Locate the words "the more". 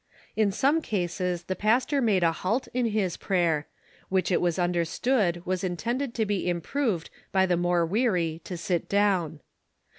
7.45-7.85